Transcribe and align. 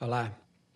Olá, 0.00 0.32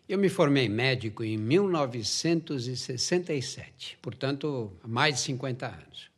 eu 0.09 0.19
me 0.19 0.29
formei 0.29 0.69
médico 0.69 1.23
em 1.23 1.39
1967, 1.39 3.97
portanto, 4.03 4.73
há 4.83 4.89
mais 4.89 5.15
de 5.15 5.21
50 5.21 5.65
anos. 5.65 6.11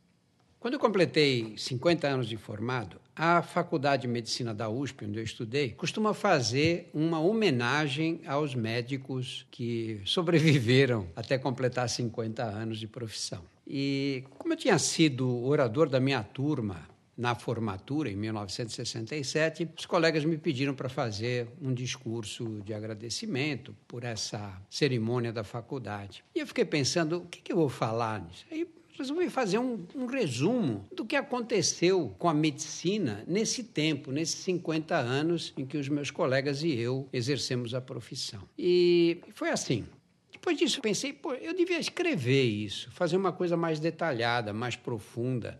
Quando 0.59 0.73
eu 0.73 0.79
completei 0.79 1.53
50 1.55 2.07
anos 2.07 2.27
de 2.27 2.35
formado, 2.35 2.99
a 3.15 3.43
Faculdade 3.43 4.01
de 4.01 4.07
Medicina 4.07 4.55
da 4.55 4.69
USP, 4.69 5.05
onde 5.05 5.19
eu 5.19 5.23
estudei, 5.23 5.69
costuma 5.69 6.15
fazer 6.15 6.89
uma 6.95 7.19
homenagem 7.19 8.21
aos 8.25 8.55
médicos 8.55 9.45
que 9.51 10.01
sobreviveram 10.03 11.07
até 11.15 11.37
completar 11.37 11.87
50 11.87 12.41
anos 12.41 12.79
de 12.79 12.87
profissão. 12.87 13.43
E 13.67 14.23
como 14.31 14.53
eu 14.53 14.57
tinha 14.57 14.79
sido 14.79 15.45
orador 15.45 15.87
da 15.87 15.99
minha 15.99 16.23
turma 16.23 16.89
na 17.17 17.33
formatura, 17.33 18.09
em 18.09 18.15
1967, 18.15 19.69
os 19.77 19.85
colegas 19.85 20.25
me 20.25 20.37
pediram 20.37 20.73
para 20.73 20.89
fazer 20.89 21.47
um 21.61 21.73
discurso 21.73 22.61
de 22.65 22.73
agradecimento 22.73 23.75
por 23.87 24.03
essa 24.03 24.61
cerimônia 24.69 25.31
da 25.31 25.43
faculdade. 25.43 26.23
E 26.35 26.39
eu 26.39 26.47
fiquei 26.47 26.65
pensando, 26.65 27.17
o 27.19 27.25
que, 27.25 27.41
que 27.41 27.51
eu 27.51 27.57
vou 27.57 27.69
falar 27.69 28.21
nisso? 28.21 28.45
Aí 28.51 28.67
resolvi 28.97 29.29
fazer 29.29 29.57
um, 29.57 29.85
um, 29.93 30.05
resumo 30.05 30.85
do 30.93 31.05
que 31.05 31.15
aconteceu 31.15 32.15
com 32.17 32.29
a 32.29 32.33
medicina 32.33 33.23
nesse 33.27 33.63
tempo, 33.63 34.11
nesses 34.11 34.35
50 34.43 34.95
anos 34.95 35.53
em 35.57 35.65
que 35.65 35.77
os 35.77 35.89
meus 35.89 36.11
colegas 36.11 36.63
e 36.63 36.73
eu 36.73 37.07
exercemos 37.11 37.73
a 37.73 37.81
profissão. 37.81 38.41
E 38.57 39.19
foi 39.33 39.49
assim. 39.49 39.85
Depois 40.31 40.57
disso, 40.57 40.81
pensei, 40.81 41.11
pô, 41.11 41.33
eu 41.33 41.53
devia 41.53 41.79
escrever 41.79 42.43
isso, 42.43 42.91
fazer 42.91 43.17
uma 43.17 43.31
coisa 43.31 43.57
mais 43.57 43.79
detalhada, 43.79 44.53
mais 44.53 44.75
profunda 44.75 45.59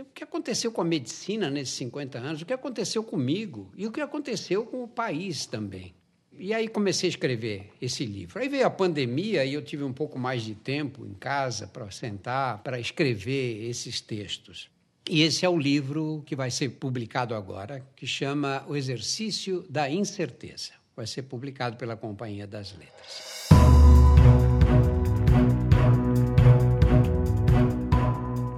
o 0.00 0.04
que 0.06 0.24
aconteceu 0.24 0.72
com 0.72 0.80
a 0.80 0.84
medicina 0.84 1.50
nesses 1.50 1.74
50 1.74 2.18
anos, 2.18 2.42
o 2.42 2.46
que 2.46 2.52
aconteceu 2.52 3.02
comigo 3.02 3.70
e 3.76 3.86
o 3.86 3.92
que 3.92 4.00
aconteceu 4.00 4.64
com 4.64 4.82
o 4.82 4.88
país 4.88 5.46
também. 5.46 5.94
E 6.36 6.52
aí 6.52 6.66
comecei 6.66 7.08
a 7.08 7.10
escrever 7.10 7.70
esse 7.80 8.04
livro. 8.04 8.40
Aí 8.40 8.48
veio 8.48 8.66
a 8.66 8.70
pandemia 8.70 9.44
e 9.44 9.54
eu 9.54 9.62
tive 9.62 9.84
um 9.84 9.92
pouco 9.92 10.18
mais 10.18 10.42
de 10.42 10.54
tempo 10.54 11.06
em 11.06 11.14
casa 11.14 11.66
para 11.66 11.88
sentar, 11.90 12.62
para 12.62 12.80
escrever 12.80 13.68
esses 13.68 14.00
textos. 14.00 14.68
E 15.08 15.22
esse 15.22 15.44
é 15.44 15.48
o 15.48 15.58
livro 15.58 16.22
que 16.26 16.34
vai 16.34 16.50
ser 16.50 16.70
publicado 16.70 17.34
agora, 17.34 17.86
que 17.94 18.06
chama 18.06 18.64
O 18.66 18.74
Exercício 18.74 19.64
da 19.68 19.88
Incerteza. 19.88 20.72
Vai 20.96 21.06
ser 21.06 21.22
publicado 21.22 21.76
pela 21.76 21.96
Companhia 21.96 22.46
das 22.46 22.72
Letras. 22.72 23.48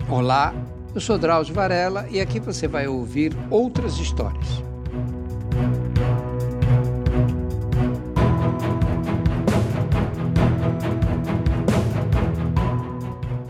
Olá, 0.08 0.54
eu 0.96 1.00
sou 1.02 1.18
Drauzio 1.18 1.54
Varela 1.54 2.08
e 2.10 2.22
aqui 2.22 2.40
você 2.40 2.66
vai 2.66 2.88
ouvir 2.88 3.36
outras 3.50 3.98
histórias. 3.98 4.48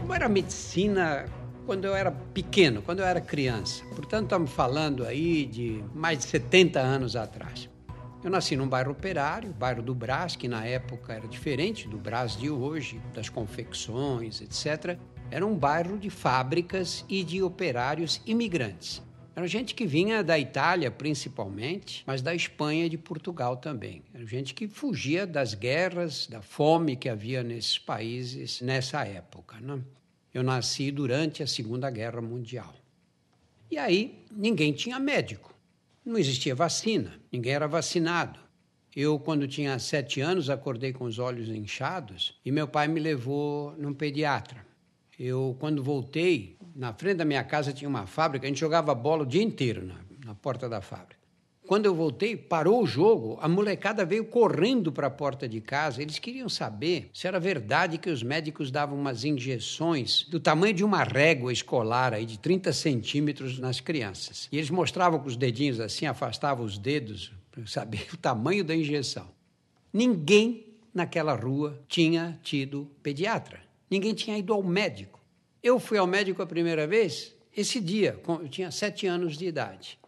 Como 0.00 0.12
era 0.12 0.26
a 0.26 0.28
medicina 0.28 1.26
quando 1.64 1.84
eu 1.84 1.94
era 1.94 2.10
pequeno, 2.10 2.82
quando 2.82 2.98
eu 2.98 3.06
era 3.06 3.20
criança? 3.20 3.84
Portanto, 3.94 4.24
estamos 4.24 4.50
falando 4.50 5.04
aí 5.04 5.46
de 5.46 5.84
mais 5.94 6.18
de 6.18 6.24
70 6.24 6.80
anos 6.80 7.14
atrás. 7.14 7.70
Eu 8.24 8.30
nasci 8.30 8.56
num 8.56 8.68
bairro 8.68 8.90
operário, 8.90 9.52
bairro 9.52 9.82
do 9.82 9.94
Brás, 9.94 10.34
que 10.34 10.48
na 10.48 10.64
época 10.64 11.12
era 11.12 11.28
diferente 11.28 11.86
do 11.86 11.96
Brás 11.96 12.36
de 12.36 12.50
hoje, 12.50 13.00
das 13.14 13.28
confecções, 13.28 14.40
etc. 14.40 14.98
Era 15.30 15.44
um 15.44 15.56
bairro 15.56 15.98
de 15.98 16.08
fábricas 16.08 17.04
e 17.08 17.24
de 17.24 17.42
operários 17.42 18.20
imigrantes. 18.24 19.02
Era 19.34 19.46
gente 19.46 19.74
que 19.74 19.86
vinha 19.86 20.22
da 20.22 20.38
Itália, 20.38 20.90
principalmente, 20.90 22.02
mas 22.06 22.22
da 22.22 22.34
Espanha 22.34 22.86
e 22.86 22.88
de 22.88 22.96
Portugal 22.96 23.56
também. 23.56 24.02
Era 24.14 24.24
gente 24.24 24.54
que 24.54 24.66
fugia 24.66 25.26
das 25.26 25.52
guerras, 25.52 26.26
da 26.26 26.40
fome 26.40 26.96
que 26.96 27.08
havia 27.08 27.42
nesses 27.42 27.78
países 27.78 28.62
nessa 28.62 29.04
época. 29.04 29.60
Né? 29.60 29.78
Eu 30.32 30.42
nasci 30.42 30.90
durante 30.90 31.42
a 31.42 31.46
Segunda 31.46 31.90
Guerra 31.90 32.22
Mundial. 32.22 32.74
E 33.70 33.76
aí, 33.76 34.24
ninguém 34.30 34.72
tinha 34.72 34.98
médico. 34.98 35.52
Não 36.04 36.16
existia 36.16 36.54
vacina, 36.54 37.20
ninguém 37.32 37.52
era 37.52 37.66
vacinado. 37.66 38.38
Eu, 38.94 39.18
quando 39.18 39.46
tinha 39.46 39.78
sete 39.78 40.20
anos, 40.20 40.48
acordei 40.48 40.92
com 40.92 41.04
os 41.04 41.18
olhos 41.18 41.48
inchados 41.50 42.40
e 42.42 42.50
meu 42.50 42.66
pai 42.66 42.88
me 42.88 43.00
levou 43.00 43.74
num 43.76 43.92
pediatra. 43.92 44.64
Eu, 45.18 45.56
quando 45.58 45.82
voltei, 45.82 46.56
na 46.74 46.92
frente 46.92 47.16
da 47.16 47.24
minha 47.24 47.42
casa 47.42 47.72
tinha 47.72 47.88
uma 47.88 48.06
fábrica, 48.06 48.46
a 48.46 48.48
gente 48.48 48.60
jogava 48.60 48.94
bola 48.94 49.22
o 49.22 49.26
dia 49.26 49.42
inteiro 49.42 49.86
na, 49.86 49.96
na 50.24 50.34
porta 50.34 50.68
da 50.68 50.80
fábrica. 50.80 51.16
Quando 51.66 51.86
eu 51.86 51.94
voltei, 51.96 52.36
parou 52.36 52.80
o 52.80 52.86
jogo, 52.86 53.38
a 53.42 53.48
molecada 53.48 54.04
veio 54.04 54.24
correndo 54.26 54.92
para 54.92 55.08
a 55.08 55.10
porta 55.10 55.48
de 55.48 55.60
casa. 55.60 56.00
Eles 56.00 56.20
queriam 56.20 56.48
saber 56.48 57.10
se 57.12 57.26
era 57.26 57.40
verdade 57.40 57.98
que 57.98 58.08
os 58.08 58.22
médicos 58.22 58.70
davam 58.70 58.96
umas 58.96 59.24
injeções 59.24 60.24
do 60.28 60.38
tamanho 60.38 60.72
de 60.72 60.84
uma 60.84 61.02
régua 61.02 61.52
escolar 61.52 62.14
aí, 62.14 62.24
de 62.24 62.38
30 62.38 62.72
centímetros 62.72 63.58
nas 63.58 63.80
crianças. 63.80 64.48
E 64.52 64.58
eles 64.58 64.70
mostravam 64.70 65.18
com 65.18 65.26
os 65.26 65.36
dedinhos 65.36 65.80
assim, 65.80 66.06
afastavam 66.06 66.64
os 66.64 66.78
dedos 66.78 67.32
para 67.50 67.66
saber 67.66 68.06
o 68.14 68.16
tamanho 68.16 68.62
da 68.62 68.74
injeção. 68.74 69.26
Ninguém 69.92 70.66
naquela 70.94 71.34
rua 71.34 71.82
tinha 71.88 72.38
tido 72.44 72.88
pediatra. 73.02 73.65
Ninguém 73.90 74.14
tinha 74.14 74.38
ido 74.38 74.52
ao 74.52 74.62
médico. 74.62 75.20
Eu 75.62 75.78
fui 75.78 75.98
ao 75.98 76.06
médico 76.06 76.42
a 76.42 76.46
primeira 76.46 76.86
vez 76.86 77.36
esse 77.56 77.80
dia, 77.80 78.20
eu 78.28 78.48
tinha 78.48 78.70
sete 78.70 79.06
anos 79.06 79.38
de 79.38 79.46
idade. 79.46 79.98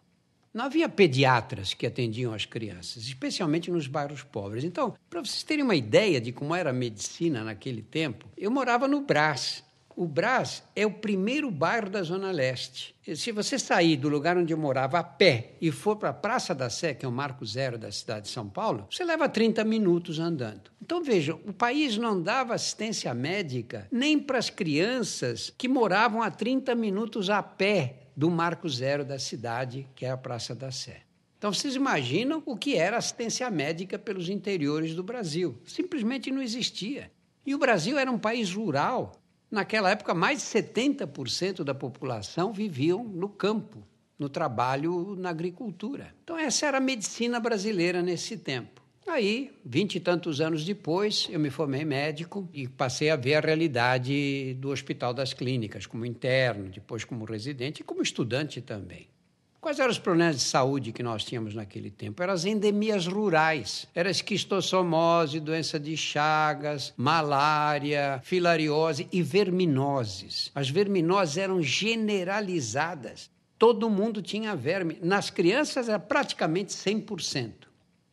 Não 0.52 0.66
havia 0.66 0.86
pediatras 0.86 1.72
que 1.72 1.86
atendiam 1.86 2.34
as 2.34 2.44
crianças, 2.44 3.04
especialmente 3.04 3.70
nos 3.70 3.86
bairros 3.86 4.22
pobres. 4.22 4.64
Então, 4.64 4.94
para 5.08 5.20
vocês 5.20 5.42
terem 5.42 5.64
uma 5.64 5.74
ideia 5.74 6.20
de 6.20 6.30
como 6.30 6.54
era 6.54 6.70
a 6.70 6.74
medicina 6.74 7.42
naquele 7.42 7.80
tempo, 7.80 8.28
eu 8.36 8.50
morava 8.50 8.86
no 8.86 9.00
Brás, 9.00 9.64
o 9.98 10.06
Brás 10.06 10.62
é 10.76 10.86
o 10.86 10.92
primeiro 10.92 11.50
bairro 11.50 11.90
da 11.90 12.04
Zona 12.04 12.30
Leste. 12.30 12.94
Se 13.16 13.32
você 13.32 13.58
sair 13.58 13.96
do 13.96 14.08
lugar 14.08 14.38
onde 14.38 14.52
eu 14.52 14.56
morava 14.56 15.00
a 15.00 15.02
pé 15.02 15.56
e 15.60 15.72
for 15.72 15.96
para 15.96 16.10
a 16.10 16.14
Praça 16.14 16.54
da 16.54 16.70
Sé, 16.70 16.94
que 16.94 17.04
é 17.04 17.08
o 17.08 17.10
marco 17.10 17.44
zero 17.44 17.76
da 17.76 17.90
cidade 17.90 18.26
de 18.26 18.28
São 18.28 18.48
Paulo, 18.48 18.86
você 18.88 19.04
leva 19.04 19.28
30 19.28 19.64
minutos 19.64 20.20
andando. 20.20 20.70
Então 20.80 21.02
vejam, 21.02 21.40
o 21.44 21.52
país 21.52 21.98
não 21.98 22.22
dava 22.22 22.54
assistência 22.54 23.12
médica 23.12 23.88
nem 23.90 24.20
para 24.20 24.38
as 24.38 24.48
crianças 24.48 25.52
que 25.58 25.66
moravam 25.66 26.22
a 26.22 26.30
30 26.30 26.76
minutos 26.76 27.28
a 27.28 27.42
pé 27.42 28.10
do 28.16 28.30
marco 28.30 28.68
zero 28.68 29.04
da 29.04 29.18
cidade, 29.18 29.88
que 29.96 30.06
é 30.06 30.12
a 30.12 30.16
Praça 30.16 30.54
da 30.54 30.70
Sé. 30.70 31.02
Então 31.38 31.52
vocês 31.52 31.74
imaginam 31.74 32.40
o 32.46 32.56
que 32.56 32.76
era 32.76 32.98
assistência 32.98 33.50
médica 33.50 33.98
pelos 33.98 34.28
interiores 34.28 34.94
do 34.94 35.02
Brasil. 35.02 35.60
Simplesmente 35.66 36.30
não 36.30 36.40
existia. 36.40 37.10
E 37.44 37.52
o 37.52 37.58
Brasil 37.58 37.98
era 37.98 38.12
um 38.12 38.18
país 38.18 38.52
rural. 38.52 39.20
Naquela 39.50 39.90
época, 39.90 40.12
mais 40.12 40.40
de 40.40 40.44
70% 40.44 41.64
da 41.64 41.74
população 41.74 42.52
viviam 42.52 43.02
no 43.02 43.28
campo, 43.28 43.82
no 44.18 44.28
trabalho 44.28 45.16
na 45.16 45.30
agricultura. 45.30 46.14
Então, 46.22 46.38
essa 46.38 46.66
era 46.66 46.78
a 46.78 46.80
medicina 46.80 47.40
brasileira 47.40 48.02
nesse 48.02 48.36
tempo. 48.36 48.82
Aí, 49.06 49.50
vinte 49.64 49.94
e 49.94 50.00
tantos 50.00 50.38
anos 50.38 50.66
depois, 50.66 51.28
eu 51.30 51.40
me 51.40 51.48
formei 51.48 51.82
médico 51.82 52.46
e 52.52 52.68
passei 52.68 53.08
a 53.08 53.16
ver 53.16 53.36
a 53.36 53.40
realidade 53.40 54.54
do 54.60 54.68
Hospital 54.68 55.14
das 55.14 55.32
Clínicas, 55.32 55.86
como 55.86 56.04
interno, 56.04 56.68
depois 56.68 57.04
como 57.04 57.24
residente 57.24 57.80
e 57.80 57.84
como 57.84 58.02
estudante 58.02 58.60
também. 58.60 59.08
Quais 59.60 59.80
eram 59.80 59.90
os 59.90 59.98
problemas 59.98 60.36
de 60.36 60.42
saúde 60.42 60.92
que 60.92 61.02
nós 61.02 61.24
tínhamos 61.24 61.52
naquele 61.52 61.90
tempo? 61.90 62.22
Eram 62.22 62.32
as 62.32 62.44
endemias 62.44 63.08
rurais. 63.08 63.88
Era 63.92 64.08
esquistossomose, 64.08 65.40
doença 65.40 65.80
de 65.80 65.96
Chagas, 65.96 66.94
malária, 66.96 68.20
filariose 68.22 69.08
e 69.10 69.20
verminoses. 69.20 70.52
As 70.54 70.70
verminoses 70.70 71.36
eram 71.38 71.60
generalizadas. 71.60 73.28
Todo 73.58 73.90
mundo 73.90 74.22
tinha 74.22 74.54
verme. 74.54 74.96
Nas 75.02 75.28
crianças 75.28 75.88
era 75.88 75.98
praticamente 75.98 76.72
100%. 76.72 77.66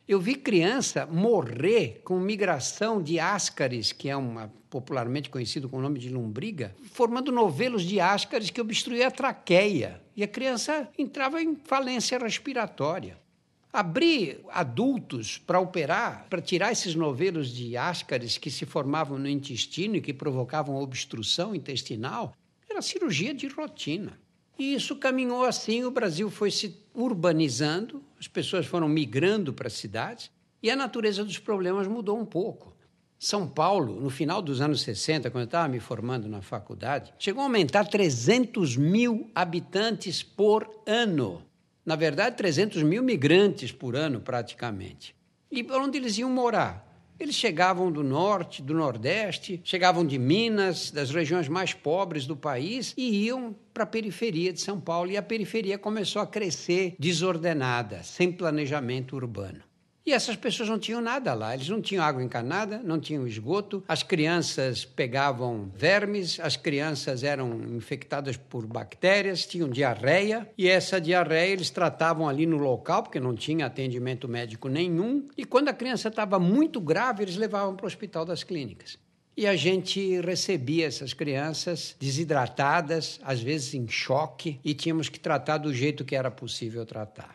Eu 0.08 0.20
vi 0.20 0.36
criança 0.36 1.04
morrer 1.04 2.00
com 2.04 2.20
migração 2.20 3.02
de 3.02 3.18
ascaris, 3.18 3.90
que 3.90 4.08
é 4.08 4.16
uma 4.16 4.52
popularmente 4.70 5.28
conhecido 5.28 5.68
com 5.68 5.78
o 5.78 5.82
nome 5.82 5.98
de 5.98 6.08
lombriga, 6.10 6.76
formando 6.92 7.32
novelos 7.32 7.82
de 7.82 7.98
ascaris 7.98 8.50
que 8.50 8.60
obstruía 8.60 9.08
a 9.08 9.10
traqueia. 9.10 10.00
E 10.14 10.22
a 10.22 10.28
criança 10.28 10.88
entrava 10.96 11.42
em 11.42 11.56
falência 11.56 12.20
respiratória. 12.20 13.18
Abrir 13.72 14.38
adultos 14.50 15.38
para 15.38 15.58
operar, 15.58 16.26
para 16.30 16.40
tirar 16.40 16.70
esses 16.70 16.94
novelos 16.94 17.48
de 17.48 17.76
ascaris 17.76 18.38
que 18.38 18.50
se 18.50 18.64
formavam 18.64 19.18
no 19.18 19.28
intestino 19.28 19.96
e 19.96 20.00
que 20.00 20.14
provocavam 20.14 20.76
obstrução 20.76 21.52
intestinal, 21.52 22.32
era 22.70 22.80
cirurgia 22.80 23.34
de 23.34 23.48
rotina. 23.48 24.16
E 24.56 24.72
isso 24.72 24.94
caminhou 24.96 25.44
assim, 25.44 25.84
o 25.84 25.90
Brasil 25.90 26.30
foi 26.30 26.52
se 26.52 26.68
urbanizando, 26.96 28.02
as 28.18 28.26
pessoas 28.26 28.66
foram 28.66 28.88
migrando 28.88 29.52
para 29.52 29.66
as 29.66 29.74
cidades 29.74 30.30
e 30.62 30.70
a 30.70 30.74
natureza 30.74 31.22
dos 31.22 31.38
problemas 31.38 31.86
mudou 31.86 32.18
um 32.18 32.24
pouco. 32.24 32.74
São 33.18 33.46
Paulo, 33.46 34.00
no 34.00 34.10
final 34.10 34.42
dos 34.42 34.60
anos 34.60 34.82
60, 34.82 35.30
quando 35.30 35.42
eu 35.42 35.46
estava 35.46 35.68
me 35.68 35.80
formando 35.80 36.28
na 36.28 36.42
faculdade, 36.42 37.14
chegou 37.18 37.42
a 37.42 37.44
aumentar 37.44 37.84
300 37.84 38.76
mil 38.76 39.30
habitantes 39.34 40.22
por 40.22 40.68
ano. 40.86 41.42
Na 41.84 41.96
verdade, 41.96 42.36
300 42.36 42.82
mil 42.82 43.02
migrantes 43.02 43.70
por 43.70 43.94
ano, 43.94 44.20
praticamente. 44.20 45.14
E 45.50 45.64
onde 45.70 45.98
eles 45.98 46.18
iam 46.18 46.28
morar? 46.28 46.85
Eles 47.18 47.34
chegavam 47.34 47.90
do 47.90 48.04
norte, 48.04 48.62
do 48.62 48.74
nordeste, 48.74 49.60
chegavam 49.64 50.04
de 50.04 50.18
Minas, 50.18 50.90
das 50.90 51.10
regiões 51.10 51.48
mais 51.48 51.72
pobres 51.72 52.26
do 52.26 52.36
país 52.36 52.92
e 52.96 53.24
iam 53.24 53.56
para 53.72 53.84
a 53.84 53.86
periferia 53.86 54.52
de 54.52 54.60
São 54.60 54.78
Paulo. 54.78 55.10
E 55.10 55.16
a 55.16 55.22
periferia 55.22 55.78
começou 55.78 56.20
a 56.20 56.26
crescer 56.26 56.94
desordenada, 56.98 58.02
sem 58.02 58.30
planejamento 58.30 59.16
urbano. 59.16 59.65
E 60.06 60.12
essas 60.12 60.36
pessoas 60.36 60.68
não 60.68 60.78
tinham 60.78 61.00
nada 61.00 61.34
lá, 61.34 61.52
eles 61.52 61.68
não 61.68 61.82
tinham 61.82 62.04
água 62.04 62.22
encanada, 62.22 62.78
não 62.78 63.00
tinham 63.00 63.26
esgoto, 63.26 63.82
as 63.88 64.04
crianças 64.04 64.84
pegavam 64.84 65.68
vermes, 65.74 66.38
as 66.38 66.56
crianças 66.56 67.24
eram 67.24 67.60
infectadas 67.74 68.36
por 68.36 68.64
bactérias, 68.68 69.44
tinham 69.44 69.68
diarreia, 69.68 70.48
e 70.56 70.68
essa 70.68 71.00
diarreia 71.00 71.54
eles 71.54 71.70
tratavam 71.70 72.28
ali 72.28 72.46
no 72.46 72.56
local, 72.56 73.02
porque 73.02 73.18
não 73.18 73.34
tinha 73.34 73.66
atendimento 73.66 74.28
médico 74.28 74.68
nenhum, 74.68 75.26
e 75.36 75.44
quando 75.44 75.70
a 75.70 75.74
criança 75.74 76.06
estava 76.06 76.38
muito 76.38 76.80
grave, 76.80 77.24
eles 77.24 77.36
levavam 77.36 77.74
para 77.74 77.82
o 77.82 77.88
hospital 77.88 78.24
das 78.24 78.44
clínicas. 78.44 78.96
E 79.36 79.44
a 79.44 79.56
gente 79.56 80.20
recebia 80.20 80.86
essas 80.86 81.12
crianças 81.12 81.96
desidratadas, 81.98 83.18
às 83.24 83.42
vezes 83.42 83.74
em 83.74 83.88
choque, 83.88 84.60
e 84.64 84.72
tínhamos 84.72 85.08
que 85.08 85.18
tratar 85.18 85.58
do 85.58 85.74
jeito 85.74 86.04
que 86.04 86.14
era 86.14 86.30
possível 86.30 86.86
tratar 86.86 87.34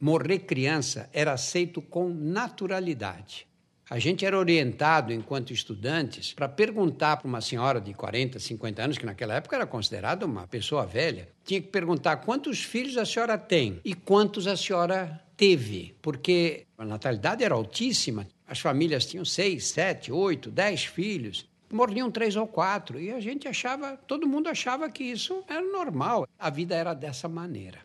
morrer 0.00 0.40
criança 0.40 1.08
era 1.12 1.32
aceito 1.32 1.80
com 1.80 2.08
naturalidade. 2.08 3.46
A 3.88 3.98
gente 3.98 4.24
era 4.24 4.38
orientado, 4.38 5.12
enquanto 5.12 5.52
estudantes, 5.52 6.32
para 6.32 6.48
perguntar 6.48 7.18
para 7.18 7.28
uma 7.28 7.42
senhora 7.42 7.80
de 7.80 7.92
40, 7.92 8.38
50 8.38 8.82
anos, 8.82 8.98
que 8.98 9.04
naquela 9.04 9.34
época 9.34 9.56
era 9.56 9.66
considerada 9.66 10.24
uma 10.24 10.46
pessoa 10.46 10.86
velha, 10.86 11.28
tinha 11.44 11.60
que 11.60 11.68
perguntar 11.68 12.16
quantos 12.16 12.62
filhos 12.62 12.96
a 12.96 13.04
senhora 13.04 13.36
tem 13.36 13.80
e 13.84 13.92
quantos 13.92 14.46
a 14.46 14.56
senhora 14.56 15.22
teve, 15.36 15.94
porque 16.00 16.66
a 16.78 16.84
natalidade 16.84 17.44
era 17.44 17.54
altíssima. 17.54 18.26
As 18.46 18.58
famílias 18.58 19.04
tinham 19.04 19.24
seis, 19.24 19.66
sete, 19.66 20.10
oito, 20.10 20.50
dez 20.50 20.84
filhos. 20.84 21.46
Morriam 21.70 22.10
três 22.10 22.36
ou 22.36 22.46
quatro. 22.46 22.98
E 22.98 23.10
a 23.10 23.20
gente 23.20 23.46
achava, 23.46 23.98
todo 24.06 24.26
mundo 24.26 24.48
achava 24.48 24.88
que 24.88 25.04
isso 25.04 25.44
era 25.46 25.62
normal. 25.62 26.26
A 26.38 26.48
vida 26.48 26.74
era 26.74 26.94
dessa 26.94 27.28
maneira. 27.28 27.80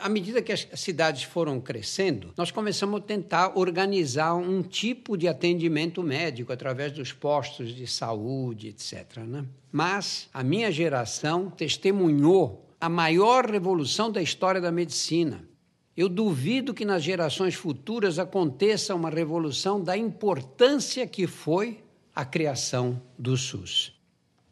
À 0.00 0.08
medida 0.08 0.40
que 0.40 0.52
as 0.52 0.68
cidades 0.74 1.24
foram 1.24 1.60
crescendo, 1.60 2.32
nós 2.36 2.52
começamos 2.52 3.00
a 3.00 3.02
tentar 3.02 3.58
organizar 3.58 4.34
um 4.34 4.62
tipo 4.62 5.16
de 5.16 5.26
atendimento 5.26 6.02
médico 6.02 6.52
através 6.52 6.92
dos 6.92 7.12
postos 7.12 7.74
de 7.74 7.86
saúde, 7.86 8.68
etc. 8.68 9.18
Né? 9.26 9.44
Mas 9.72 10.28
a 10.32 10.44
minha 10.44 10.70
geração 10.70 11.50
testemunhou 11.50 12.68
a 12.80 12.88
maior 12.88 13.50
revolução 13.50 14.10
da 14.10 14.22
história 14.22 14.60
da 14.60 14.70
medicina. 14.70 15.44
Eu 15.96 16.08
duvido 16.08 16.72
que 16.72 16.84
nas 16.84 17.02
gerações 17.02 17.54
futuras 17.54 18.20
aconteça 18.20 18.94
uma 18.94 19.10
revolução 19.10 19.82
da 19.82 19.96
importância 19.96 21.04
que 21.08 21.26
foi 21.26 21.82
a 22.14 22.24
criação 22.24 23.02
do 23.18 23.36
SUS. 23.36 23.98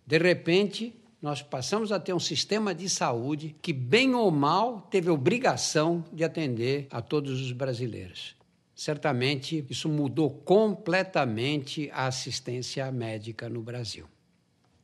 De 0.05 0.19
repente, 0.19 0.93
nós 1.27 1.43
passamos 1.43 1.91
a 1.91 1.99
ter 1.99 2.13
um 2.13 2.21
sistema 2.21 2.73
de 2.73 2.89
saúde 2.89 3.57
que, 3.61 3.73
bem 3.73 4.15
ou 4.15 4.31
mal, 4.31 4.87
teve 4.89 5.11
obrigação 5.11 6.05
de 6.13 6.23
atender 6.23 6.87
a 6.89 7.03
todos 7.03 7.41
os 7.41 7.51
brasileiros. 7.51 8.37
Certamente, 8.77 9.67
isso 9.69 9.89
mudou 9.89 10.31
completamente 10.31 11.91
a 11.93 12.07
assistência 12.07 12.93
médica 12.93 13.49
no 13.49 13.61
Brasil. 13.61 14.07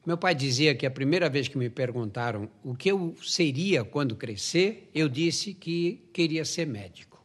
Meu 0.05 0.19
pai 0.19 0.35
dizia 0.35 0.75
que 0.75 0.85
a 0.85 0.91
primeira 0.91 1.31
vez 1.31 1.47
que 1.47 1.57
me 1.57 1.71
perguntaram 1.71 2.51
o 2.65 2.75
que 2.75 2.91
eu 2.91 3.15
seria 3.23 3.85
quando 3.85 4.17
crescer, 4.17 4.91
eu 4.93 5.09
disse 5.09 5.55
que 5.55 6.01
queria 6.13 6.45
ser 6.45 6.67
médico. 6.67 7.25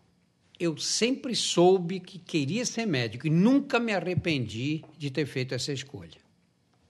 Eu 0.59 0.77
sempre 0.77 1.35
soube 1.35 1.99
que 1.99 2.19
queria 2.19 2.67
ser 2.67 2.85
médico 2.85 3.25
e 3.25 3.31
nunca 3.31 3.79
me 3.79 3.93
arrependi 3.93 4.83
de 4.95 5.09
ter 5.09 5.25
feito 5.25 5.55
essa 5.55 5.73
escolha. 5.73 6.26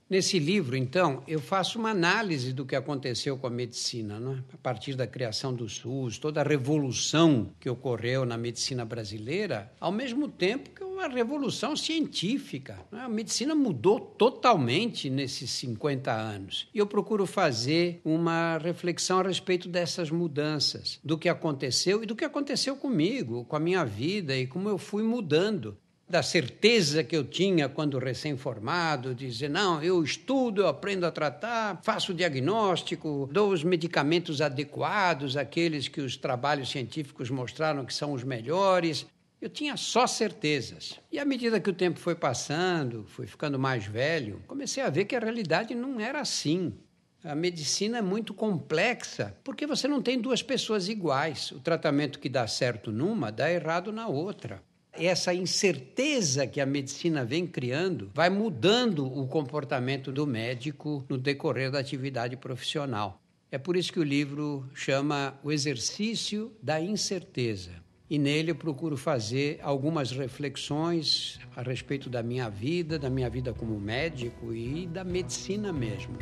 Nesse 0.09 0.39
livro, 0.39 0.77
então, 0.77 1.21
eu 1.27 1.41
faço 1.41 1.77
uma 1.77 1.89
análise 1.89 2.53
do 2.53 2.65
que 2.65 2.77
aconteceu 2.77 3.37
com 3.37 3.45
a 3.45 3.49
medicina, 3.49 4.17
né? 4.17 4.41
a 4.53 4.57
partir 4.57 4.95
da 4.95 5.05
criação 5.05 5.53
do 5.53 5.67
SUS, 5.67 6.17
toda 6.17 6.39
a 6.39 6.45
revolução 6.45 7.51
que 7.59 7.69
ocorreu 7.69 8.25
na 8.25 8.37
medicina 8.37 8.85
brasileira, 8.85 9.69
ao 9.81 9.91
mesmo 9.91 10.29
tempo 10.29 10.69
que 10.69 10.81
uma 10.97 11.07
revolução 11.07 11.75
científica. 11.75 12.79
Né? 12.91 13.01
A 13.01 13.09
medicina 13.09 13.53
mudou 13.53 13.99
totalmente 13.99 15.09
nesses 15.09 15.51
50 15.51 16.11
anos. 16.11 16.67
E 16.73 16.79
eu 16.79 16.87
procuro 16.87 17.25
fazer 17.27 18.01
uma 18.03 18.57
reflexão 18.57 19.19
a 19.19 19.23
respeito 19.23 19.69
dessas 19.69 20.09
mudanças, 20.09 20.99
do 21.03 21.17
que 21.17 21.29
aconteceu 21.29 22.01
e 22.01 22.05
do 22.05 22.15
que 22.15 22.25
aconteceu 22.25 22.75
comigo, 22.75 23.45
com 23.45 23.55
a 23.55 23.59
minha 23.59 23.85
vida 23.85 24.35
e 24.35 24.47
como 24.47 24.69
eu 24.69 24.77
fui 24.77 25.03
mudando 25.03 25.77
da 26.09 26.23
certeza 26.23 27.03
que 27.03 27.15
eu 27.15 27.23
tinha 27.25 27.67
quando 27.67 27.99
recém-formado, 27.99 29.13
dizer, 29.13 29.49
não, 29.49 29.83
eu 29.83 30.01
estudo, 30.01 30.61
eu 30.61 30.67
aprendo 30.67 31.05
a 31.05 31.11
tratar, 31.11 31.81
faço 31.83 32.13
o 32.13 32.15
diagnóstico, 32.15 33.29
dou 33.31 33.51
os 33.51 33.61
medicamentos 33.61 34.39
adequados, 34.39 35.35
aqueles 35.35 35.89
que 35.89 35.99
os 35.99 36.15
trabalhos 36.15 36.69
científicos 36.69 37.29
mostraram 37.29 37.85
que 37.85 37.93
são 37.93 38.13
os 38.13 38.23
melhores. 38.23 39.05
Eu 39.41 39.49
tinha 39.49 39.75
só 39.75 40.07
certezas. 40.07 40.97
E 41.11 41.19
à 41.19 41.25
medida 41.25 41.59
que 41.59 41.69
o 41.69 41.73
tempo 41.73 41.99
foi 41.99 42.15
passando, 42.15 43.05
fui 43.09 43.27
ficando 43.27 43.59
mais 43.59 43.85
velho, 43.85 44.41
comecei 44.47 44.81
a 44.81 44.89
ver 44.89 45.05
que 45.05 45.15
a 45.15 45.19
realidade 45.19 45.75
não 45.75 45.99
era 45.99 46.21
assim. 46.21 46.73
A 47.21 47.35
medicina 47.35 47.97
é 47.97 48.01
muito 48.01 48.33
complexa, 48.33 49.35
porque 49.43 49.67
você 49.67 49.89
não 49.89 50.01
tem 50.01 50.21
duas 50.21 50.41
pessoas 50.41 50.87
iguais. 50.87 51.51
O 51.51 51.59
tratamento 51.59 52.17
que 52.17 52.29
dá 52.29 52.47
certo 52.47 52.93
numa 52.93 53.29
dá 53.29 53.51
errado 53.51 53.91
na 53.91 54.07
outra 54.07 54.63
essa 54.99 55.33
incerteza 55.33 56.47
que 56.47 56.59
a 56.59 56.65
medicina 56.65 57.23
vem 57.23 57.45
criando 57.45 58.09
vai 58.13 58.29
mudando 58.29 59.05
o 59.05 59.27
comportamento 59.27 60.11
do 60.11 60.25
médico 60.25 61.05
no 61.09 61.17
decorrer 61.17 61.71
da 61.71 61.79
atividade 61.79 62.35
profissional. 62.35 63.21
É 63.51 63.57
por 63.57 63.77
isso 63.77 63.93
que 63.93 63.99
o 63.99 64.03
livro 64.03 64.69
chama 64.73 65.39
O 65.43 65.51
Exercício 65.51 66.51
da 66.61 66.81
Incerteza. 66.81 67.71
E 68.09 68.17
nele 68.17 68.51
eu 68.51 68.55
procuro 68.55 68.95
fazer 68.95 69.59
algumas 69.61 70.11
reflexões 70.11 71.39
a 71.55 71.61
respeito 71.61 72.09
da 72.09 72.23
minha 72.23 72.49
vida, 72.49 72.97
da 72.97 73.09
minha 73.09 73.29
vida 73.29 73.53
como 73.53 73.79
médico 73.79 74.53
e 74.53 74.87
da 74.87 75.03
medicina 75.03 75.73
mesmo. 75.73 76.17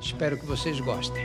Espero 0.00 0.38
que 0.38 0.46
vocês 0.46 0.78
gostem. 0.80 1.24